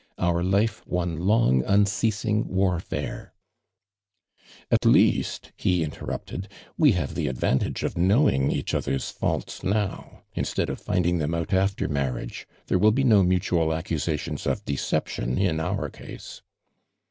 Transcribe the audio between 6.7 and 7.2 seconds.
"we havo